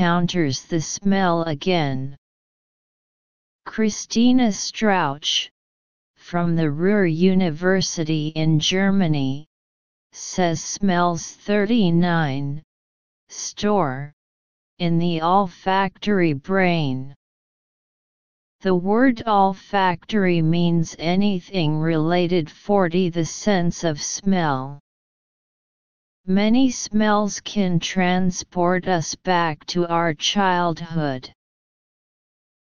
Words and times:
encounters 0.00 0.62
the 0.66 0.80
smell 0.80 1.42
again. 1.42 2.16
Christina 3.66 4.52
Strauch, 4.52 5.50
from 6.14 6.54
the 6.54 6.70
Ruhr 6.70 7.04
University 7.04 8.28
in 8.28 8.60
Germany, 8.60 9.48
says 10.12 10.62
smells 10.62 11.32
39 11.32 12.62
store 13.28 14.12
in 14.78 14.98
the 14.98 15.20
olfactory 15.20 16.32
brain. 16.32 17.12
The 18.60 18.76
word 18.76 19.24
olfactory 19.26 20.40
means 20.40 20.94
anything 21.00 21.76
related 21.76 22.48
40 22.48 23.10
the 23.10 23.24
sense 23.24 23.82
of 23.82 24.00
smell. 24.00 24.78
Many 26.30 26.70
smells 26.70 27.40
can 27.40 27.80
transport 27.80 28.86
us 28.86 29.14
back 29.14 29.64
to 29.68 29.86
our 29.86 30.12
childhood. 30.12 31.32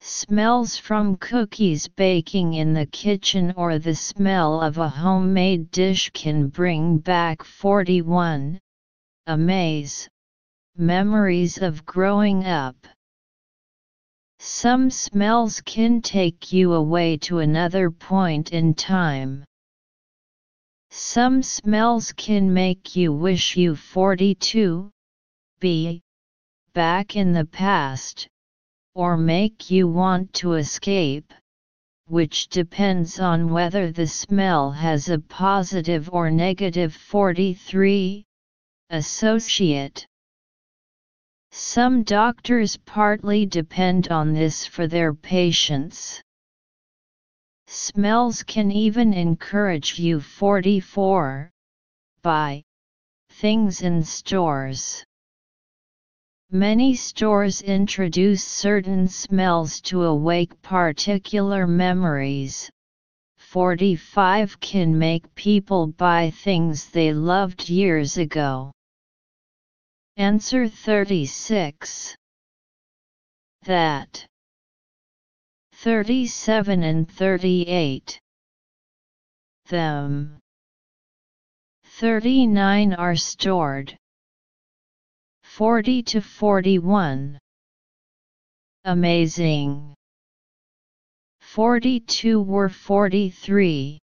Smells 0.00 0.76
from 0.76 1.16
cookies 1.16 1.88
baking 1.88 2.54
in 2.54 2.74
the 2.74 2.86
kitchen 2.86 3.52
or 3.56 3.80
the 3.80 3.96
smell 3.96 4.60
of 4.60 4.78
a 4.78 4.88
homemade 4.88 5.72
dish 5.72 6.10
can 6.10 6.46
bring 6.46 6.98
back 6.98 7.42
41 7.42 8.60
amaze 9.26 10.08
memories 10.76 11.58
of 11.58 11.84
growing 11.84 12.44
up. 12.44 12.76
Some 14.38 14.90
smells 14.90 15.60
can 15.60 16.02
take 16.02 16.52
you 16.52 16.72
away 16.72 17.16
to 17.16 17.40
another 17.40 17.90
point 17.90 18.52
in 18.52 18.74
time. 18.74 19.44
Some 20.92 21.42
smells 21.44 22.12
can 22.12 22.52
make 22.52 22.96
you 22.96 23.12
wish 23.12 23.56
you 23.56 23.76
42 23.76 24.90
be 25.60 26.02
back 26.72 27.14
in 27.14 27.32
the 27.32 27.44
past, 27.44 28.26
or 28.94 29.16
make 29.16 29.70
you 29.70 29.86
want 29.86 30.32
to 30.34 30.54
escape, 30.54 31.32
which 32.06 32.48
depends 32.48 33.20
on 33.20 33.52
whether 33.52 33.92
the 33.92 34.08
smell 34.08 34.72
has 34.72 35.08
a 35.08 35.20
positive 35.20 36.10
or 36.12 36.28
negative 36.28 36.92
43 36.94 38.24
associate. 38.90 40.06
Some 41.52 42.02
doctors 42.02 42.76
partly 42.76 43.46
depend 43.46 44.08
on 44.08 44.32
this 44.32 44.66
for 44.66 44.88
their 44.88 45.14
patients. 45.14 46.20
Smells 47.72 48.42
can 48.42 48.72
even 48.72 49.14
encourage 49.14 49.96
you 49.96 50.20
44 50.20 51.52
buy 52.20 52.64
things 53.30 53.82
in 53.82 54.02
stores. 54.02 55.04
Many 56.50 56.96
stores 56.96 57.62
introduce 57.62 58.42
certain 58.44 59.06
smells 59.06 59.80
to 59.82 60.02
awake 60.02 60.60
particular 60.62 61.64
memories. 61.68 62.68
45 63.36 64.58
can 64.58 64.98
make 64.98 65.32
people 65.36 65.86
buy 65.86 66.30
things 66.30 66.90
they 66.90 67.12
loved 67.12 67.68
years 67.68 68.18
ago. 68.18 68.72
Answer 70.16 70.66
36. 70.66 72.16
That. 73.62 74.26
37 75.82 76.82
and 76.82 77.10
38. 77.10 78.20
Them. 79.68 80.38
39 81.84 82.92
are 82.92 83.16
stored. 83.16 83.96
40 85.42 86.02
to 86.02 86.20
41. 86.20 87.38
Amazing. 88.84 89.94
42 91.40 92.42
were 92.42 92.68
43. 92.68 93.98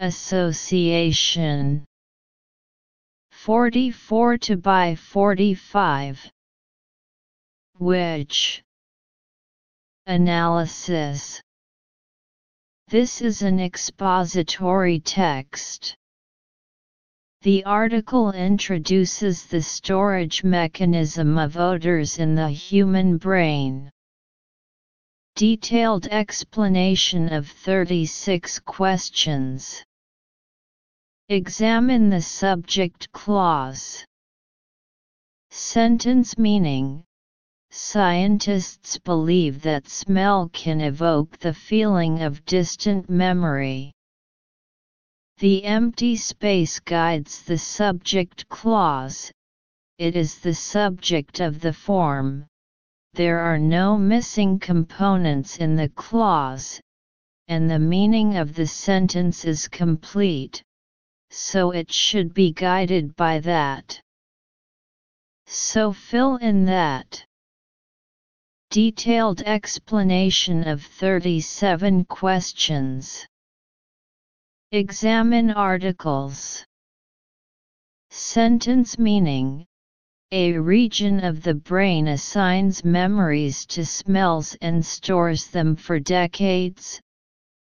Association 0.00 1.86
44 3.30 4.36
to 4.36 4.56
buy 4.58 4.94
45. 4.96 6.30
Which 7.78 8.62
Analysis 10.08 11.42
This 12.86 13.20
is 13.20 13.42
an 13.42 13.58
expository 13.58 15.00
text. 15.00 15.96
The 17.42 17.64
article 17.64 18.30
introduces 18.30 19.46
the 19.46 19.60
storage 19.60 20.44
mechanism 20.44 21.36
of 21.38 21.56
odors 21.56 22.18
in 22.20 22.36
the 22.36 22.48
human 22.50 23.16
brain. 23.16 23.90
Detailed 25.34 26.06
explanation 26.06 27.32
of 27.32 27.48
36 27.48 28.60
questions. 28.60 29.82
Examine 31.28 32.10
the 32.10 32.22
subject 32.22 33.10
clause. 33.10 34.04
Sentence 35.50 36.38
meaning 36.38 37.05
Scientists 37.78 38.96
believe 38.96 39.60
that 39.60 39.86
smell 39.86 40.48
can 40.54 40.80
evoke 40.80 41.38
the 41.38 41.52
feeling 41.52 42.22
of 42.22 42.42
distant 42.46 43.10
memory. 43.10 43.92
The 45.38 45.62
empty 45.64 46.16
space 46.16 46.80
guides 46.80 47.42
the 47.42 47.58
subject 47.58 48.48
clause, 48.48 49.30
it 49.98 50.16
is 50.16 50.38
the 50.38 50.54
subject 50.54 51.40
of 51.40 51.60
the 51.60 51.74
form, 51.74 52.46
there 53.12 53.40
are 53.40 53.58
no 53.58 53.98
missing 53.98 54.58
components 54.58 55.58
in 55.58 55.76
the 55.76 55.90
clause, 55.90 56.80
and 57.46 57.70
the 57.70 57.78
meaning 57.78 58.38
of 58.38 58.54
the 58.54 58.66
sentence 58.66 59.44
is 59.44 59.68
complete 59.68 60.62
so 61.30 61.72
it 61.72 61.92
should 61.92 62.32
be 62.32 62.52
guided 62.52 63.14
by 63.16 63.38
that. 63.40 64.00
So 65.46 65.92
fill 65.92 66.36
in 66.36 66.64
that. 66.64 67.22
Detailed 68.70 69.42
explanation 69.42 70.66
of 70.66 70.82
37 70.82 72.04
questions. 72.06 73.24
Examine 74.72 75.52
articles. 75.52 76.64
Sentence 78.10 78.98
meaning 78.98 79.66
A 80.32 80.58
region 80.58 81.24
of 81.24 81.42
the 81.42 81.54
brain 81.54 82.08
assigns 82.08 82.84
memories 82.84 83.64
to 83.66 83.86
smells 83.86 84.56
and 84.60 84.84
stores 84.84 85.46
them 85.46 85.76
for 85.76 86.00
decades, 86.00 87.00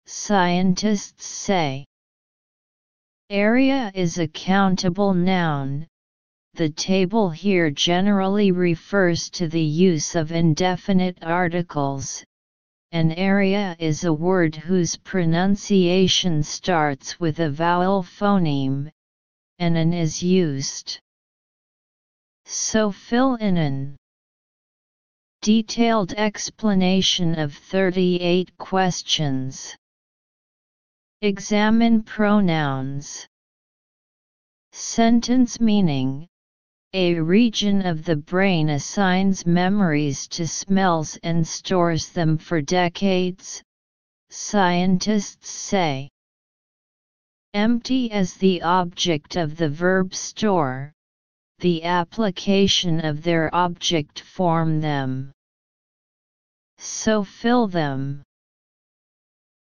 scientists 0.07 1.27
say. 1.27 1.85
Area 3.29 3.93
is 3.95 4.19
a 4.19 4.29
countable 4.29 5.13
noun. 5.13 5.87
The 6.57 6.71
table 6.71 7.31
here 7.31 7.69
generally 7.69 8.53
refers 8.53 9.29
to 9.31 9.49
the 9.49 9.61
use 9.61 10.15
of 10.15 10.31
indefinite 10.31 11.19
articles. 11.21 12.25
An 12.93 13.11
area 13.11 13.75
is 13.81 14.05
a 14.05 14.13
word 14.13 14.55
whose 14.55 14.95
pronunciation 14.95 16.45
starts 16.45 17.19
with 17.19 17.41
a 17.41 17.51
vowel 17.51 18.05
phoneme, 18.05 18.89
and 19.59 19.77
an 19.77 19.93
is 19.93 20.23
used. 20.23 21.01
So 22.45 22.93
fill 22.93 23.35
in 23.35 23.57
an 23.57 23.97
detailed 25.43 26.13
explanation 26.13 27.37
of 27.37 27.53
38 27.53 28.57
questions. 28.59 29.77
Examine 31.21 32.05
pronouns. 32.05 33.27
Sentence 34.71 35.61
meaning 35.61 36.29
A 36.97 37.19
region 37.19 37.85
of 37.85 38.05
the 38.05 38.15
brain 38.15 38.69
assigns 38.69 39.45
memories 39.45 40.29
to 40.29 40.47
smells 40.47 41.17
and 41.25 41.45
stores 41.45 42.11
them 42.11 42.39
for 42.39 42.61
decades, 42.61 43.61
scientists 44.31 45.51
say. 45.51 46.09
Empty 47.53 48.13
as 48.13 48.35
the 48.35 48.63
object 48.63 49.35
of 49.35 49.57
the 49.57 49.69
verb 49.69 50.15
store, 50.15 50.93
the 51.59 51.83
application 51.83 53.05
of 53.05 53.25
their 53.25 53.53
object 53.53 54.21
form 54.21 54.81
them. 54.81 55.33
So 56.79 57.25
fill 57.25 57.67
them. 57.67 58.23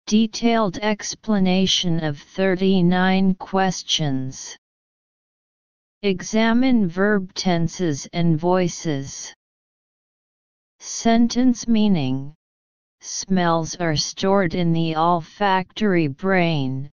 Detailed 0.06 0.76
explanation 0.76 2.05
of 2.05 2.19
39 2.19 3.37
questions. 3.37 4.58
Examine 6.04 6.88
verb 6.88 7.32
tenses 7.32 8.08
and 8.12 8.37
voices. 8.37 9.32
Sentence 10.81 11.69
meaning 11.69 12.34
Smells 13.00 13.76
are 13.76 13.94
stored 13.94 14.52
in 14.56 14.72
the 14.72 14.96
olfactory 14.96 16.08
brain, 16.08 16.90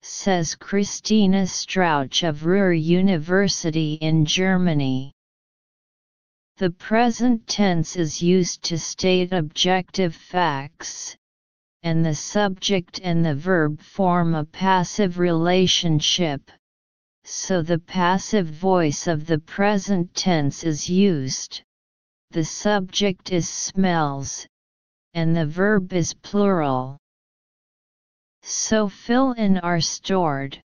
says 0.00 0.54
Christina 0.54 1.46
Strauch 1.46 2.22
of 2.22 2.46
Ruhr 2.46 2.72
University 2.72 3.94
in 4.00 4.24
Germany. 4.24 5.12
The 6.56 6.70
present 6.70 7.46
tense 7.46 7.96
is 7.96 8.22
used 8.22 8.62
to 8.64 8.78
state 8.78 9.30
objective 9.30 10.14
facts, 10.14 11.14
and 11.82 12.02
the 12.02 12.14
subject 12.14 12.98
and 13.04 13.22
the 13.22 13.34
verb 13.34 13.82
form 13.82 14.34
a 14.34 14.46
passive 14.46 15.18
relationship, 15.18 16.50
so 17.30 17.60
the 17.60 17.78
passive 17.78 18.46
voice 18.46 19.06
of 19.06 19.26
the 19.26 19.38
present 19.38 20.14
tense 20.14 20.64
is 20.64 20.88
used. 20.88 21.62
The 22.30 22.42
subject 22.42 23.32
is 23.32 23.46
smells, 23.46 24.46
and 25.12 25.36
the 25.36 25.44
verb 25.44 25.92
is 25.92 26.14
plural. 26.14 26.96
So 28.42 28.88
fill 28.88 29.32
in 29.32 29.58
are 29.58 29.82
stored. 29.82 30.62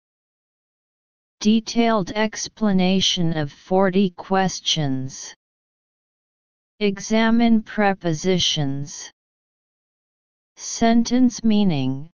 Detailed 1.39 2.11
explanation 2.11 3.35
of 3.35 3.51
40 3.51 4.11
questions. 4.11 5.33
Examine 6.79 7.63
prepositions. 7.63 9.11
Sentence 10.57 11.43
meaning 11.43 12.10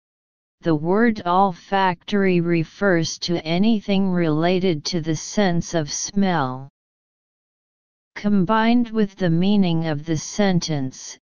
The 0.61 0.75
word 0.75 1.21
olfactory 1.25 2.39
refers 2.41 3.19
to 3.19 3.43
anything 3.45 4.09
related 4.09 4.83
to 4.85 5.01
the 5.01 5.15
sense 5.15 5.73
of 5.73 5.91
smell. 5.91 6.69
Combined 8.15 8.89
with 8.89 9.15
the 9.15 9.29
meaning 9.29 9.87
of 9.87 10.05
the 10.05 10.17
sentence, 10.17 11.19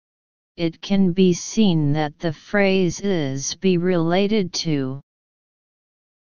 it 0.55 0.81
can 0.81 1.11
be 1.11 1.33
seen 1.33 1.93
that 1.93 2.17
the 2.17 2.33
phrase 2.33 2.99
is 3.01 3.53
be 3.55 3.77
related 3.77 4.53
to. 4.53 5.01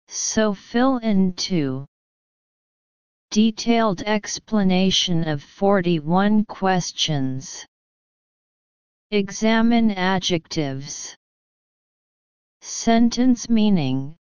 So 0.09 0.53
fill 0.53 0.97
in 0.97 1.33
to. 1.33 1.85
Detailed 3.31 4.01
explanation 4.01 5.27
of 5.27 5.43
41 5.43 6.45
questions. 6.45 7.65
Examine 9.11 9.91
adjectives. 9.91 11.15
Sentence 12.61 13.49
meaning 13.49 14.15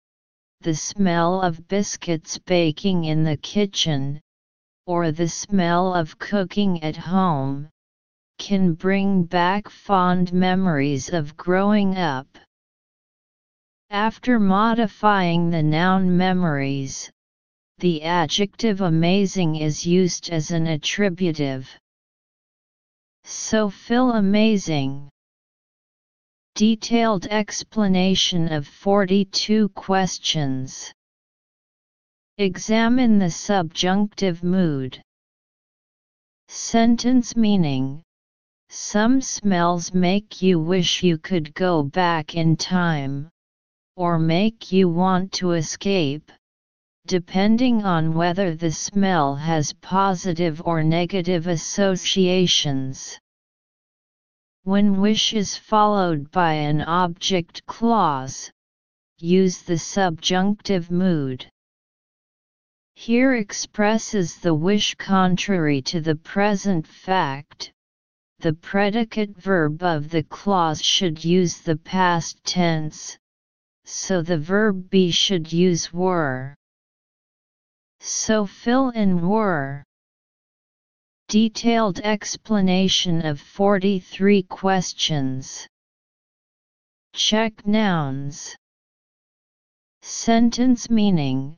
The 0.62 0.76
smell 0.76 1.42
of 1.42 1.68
biscuits 1.68 2.38
baking 2.38 3.06
in 3.06 3.24
the 3.24 3.38
kitchen, 3.38 4.22
or 4.86 5.12
the 5.12 5.28
smell 5.28 5.94
of 5.94 6.18
cooking 6.20 6.84
at 6.84 6.96
home, 6.96 7.70
can 8.38 8.74
bring 8.74 9.24
back 9.24 9.70
fond 9.70 10.32
memories 10.34 11.10
of 11.10 11.36
growing 11.36 11.98
up. 11.98 12.28
After 13.90 14.40
modifying 14.40 15.50
the 15.50 15.64
noun 15.64 16.18
memories, 16.18 17.12
the 17.80 18.04
adjective 18.04 18.82
amazing 18.82 19.56
is 19.56 19.86
used 19.86 20.30
as 20.30 20.52
an 20.52 20.68
attributive. 20.68 21.70
So 23.24 23.70
fill 23.70 24.12
amazing. 24.12 25.10
Detailed 26.58 27.28
explanation 27.28 28.52
of 28.52 28.68
42 28.68 29.70
questions. 29.70 30.92
Examine 32.40 33.20
the 33.20 33.30
subjunctive 33.30 34.44
mood. 34.44 35.00
Sentence 36.48 37.36
meaning 37.36 38.02
Some 38.70 39.22
smells 39.22 39.94
make 39.94 40.42
you 40.42 40.60
wish 40.60 41.04
you 41.04 41.20
could 41.20 41.54
go 41.54 41.84
back 41.84 42.34
in 42.34 42.58
time, 42.58 43.30
or 43.96 44.18
make 44.18 44.72
you 44.72 44.90
want 44.90 45.34
to 45.34 45.52
escape 45.52 46.32
depending 47.06 47.86
on 47.86 48.16
whether 48.16 48.56
the 48.56 48.72
smell 48.72 49.36
has 49.36 49.74
positive 49.74 50.60
or 50.66 50.84
negative 50.84 51.46
associations. 51.46 53.20
When 54.68 55.00
wish 55.00 55.34
is 55.34 55.56
followed 55.56 56.30
by 56.30 56.52
an 56.52 56.82
object 56.82 57.66
clause, 57.68 58.52
use 59.18 59.62
the 59.62 59.78
subjunctive 59.78 60.92
mood. 60.92 61.50
Here 62.94 63.34
expresses 63.36 64.36
the 64.36 64.54
wish 64.54 64.94
contrary 64.96 65.82
to 65.84 66.02
the 66.02 66.18
present 66.18 66.86
fact. 66.86 67.72
The 68.40 68.52
predicate 68.52 69.38
verb 69.38 69.82
of 69.84 70.10
the 70.10 70.24
clause 70.24 70.82
should 70.82 71.24
use 71.24 71.60
the 71.62 71.78
past 71.78 72.44
tense, 72.44 73.18
so 73.86 74.22
the 74.22 74.38
verb 74.38 74.90
be 74.90 75.12
should 75.12 75.54
use 75.54 75.94
were. 75.94 76.58
So 78.02 78.46
fill 78.46 78.90
in 78.90 79.30
were. 79.30 79.86
Detailed 81.30 82.00
explanation 82.00 83.26
of 83.26 83.42
43 83.42 84.44
questions. 84.44 85.68
Check 87.14 87.68
nouns. 87.68 88.56
Sentence 90.02 90.90
meaning 90.90 91.58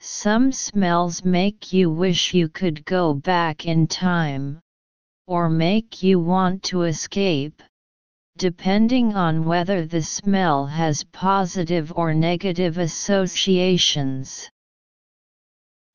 Some 0.00 0.50
smells 0.52 1.22
make 1.22 1.70
you 1.70 1.90
wish 1.90 2.32
you 2.32 2.48
could 2.48 2.82
go 2.86 3.12
back 3.12 3.66
in 3.66 3.86
time, 3.88 4.60
or 5.26 5.50
make 5.50 6.02
you 6.02 6.18
want 6.18 6.62
to 6.62 6.84
escape, 6.84 7.62
depending 8.38 9.14
on 9.14 9.44
whether 9.44 9.84
the 9.84 10.02
smell 10.02 10.64
has 10.64 11.04
positive 11.04 11.92
or 11.94 12.14
negative 12.14 12.78
associations 12.78 14.48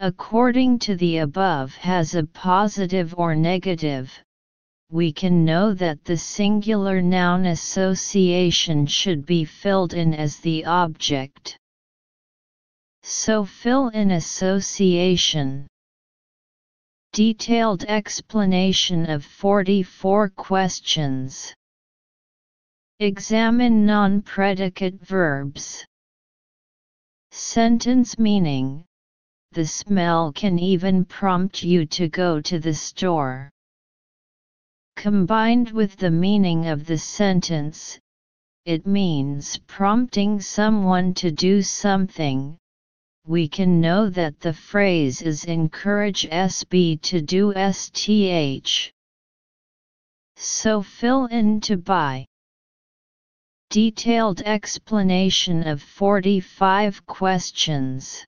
according 0.01 0.79
to 0.79 0.95
the 0.95 1.17
above 1.17 1.75
has 1.75 2.15
a 2.15 2.23
positive 2.23 3.13
or 3.17 3.35
negative, 3.35 4.09
we 4.89 5.11
can 5.11 5.43
know 5.43 5.73
that 5.73 6.05
the 6.05 6.17
singular 6.17 7.01
noun 7.01 7.45
association 7.47 8.85
should 8.85 9.25
be 9.25 9.43
filled 9.43 9.93
in 9.93 10.13
as 10.13 10.37
the 10.37 10.63
object. 10.63 11.57
So 13.03 13.43
fill 13.43 13.89
in 13.89 14.11
association. 14.11 15.67
Detailed 17.11 17.83
explanation 17.83 19.09
of 19.09 19.25
44 19.25 20.29
questions. 20.29 21.53
Examine 22.99 23.85
non-predicate 23.85 25.01
verbs. 25.01 25.85
Sentence 27.31 28.17
meaning 28.17 28.85
the 29.51 29.65
smell 29.65 30.31
can 30.31 30.59
even 30.59 31.03
prompt 31.03 31.63
you 31.63 31.85
to 31.85 32.07
go 32.07 32.39
to 32.39 32.59
the 32.59 32.73
store. 32.73 33.49
Combined 34.95 35.71
with 35.71 35.95
the 35.95 36.11
meaning 36.11 36.67
of 36.67 36.85
the 36.85 36.97
sentence, 36.97 37.99
it 38.65 38.85
means 38.85 39.57
prompting 39.65 40.39
someone 40.39 41.13
to 41.15 41.31
do 41.31 41.63
something. 41.63 42.57
We 43.25 43.47
can 43.47 43.81
know 43.81 44.09
that 44.09 44.39
the 44.39 44.53
phrase 44.53 45.21
is 45.23 45.45
encourage 45.45 46.29
SB 46.29 47.01
to 47.01 47.21
do 47.21 47.51
STH. 47.53 48.91
So 50.35 50.83
fill 50.83 51.25
in 51.25 51.61
to 51.61 51.77
buy. 51.77 52.25
Detailed 53.69 54.41
explanation 54.41 55.67
of 55.67 55.81
45 55.81 57.05
questions. 57.05 58.25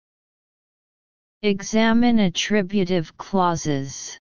Examine 1.44 2.20
attributive 2.20 3.18
clauses. 3.18 4.16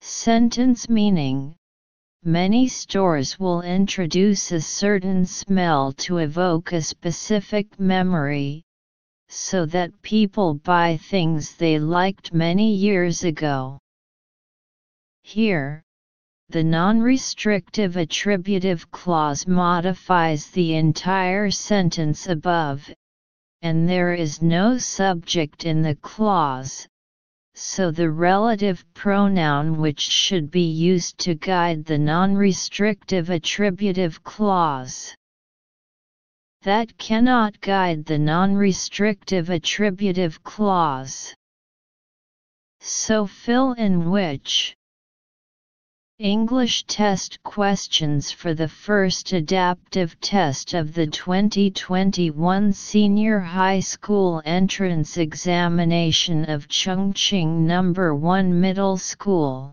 Sentence 0.00 0.88
meaning 0.88 1.54
Many 2.24 2.66
stores 2.66 3.38
will 3.38 3.62
introduce 3.62 4.50
a 4.50 4.60
certain 4.60 5.24
smell 5.24 5.92
to 5.98 6.18
evoke 6.18 6.72
a 6.72 6.82
specific 6.82 7.78
memory, 7.78 8.64
so 9.28 9.66
that 9.66 10.02
people 10.02 10.54
buy 10.54 10.96
things 10.96 11.54
they 11.54 11.78
liked 11.78 12.34
many 12.34 12.74
years 12.74 13.22
ago. 13.22 13.78
Here, 15.22 15.84
the 16.48 16.64
non-restrictive 16.64 17.96
attributive 17.96 18.90
clause 18.90 19.46
modifies 19.46 20.50
the 20.50 20.74
entire 20.74 21.52
sentence 21.52 22.26
above 22.26 22.92
and 23.62 23.88
there 23.88 24.14
is 24.14 24.40
no 24.40 24.78
subject 24.78 25.64
in 25.64 25.82
the 25.82 25.96
clause, 25.96 26.86
so 27.54 27.90
the 27.90 28.10
relative 28.10 28.84
pronoun 28.94 29.78
which 29.78 30.00
should 30.00 30.50
be 30.50 30.70
used 30.70 31.18
to 31.18 31.34
guide 31.34 31.84
the 31.84 31.98
non-restrictive 31.98 33.30
attributive 33.30 34.22
clause. 34.22 35.14
That 36.62 36.96
cannot 36.98 37.60
guide 37.60 38.04
the 38.04 38.18
non-restrictive 38.18 39.50
attributive 39.50 40.42
clause. 40.44 41.34
So 42.80 43.26
fill 43.26 43.72
in 43.72 44.08
which. 44.10 44.76
English 46.20 46.82
test 46.88 47.40
questions 47.44 48.32
for 48.32 48.52
the 48.52 48.66
first 48.66 49.32
adaptive 49.32 50.20
test 50.20 50.74
of 50.74 50.92
the 50.92 51.06
2021 51.06 52.72
Senior 52.72 53.38
High 53.38 53.78
School 53.78 54.42
Entrance 54.44 55.16
Examination 55.16 56.44
of 56.46 56.66
Chongqing 56.66 57.60
No. 57.60 57.92
1 58.16 58.60
Middle 58.60 58.96
School. 58.96 59.72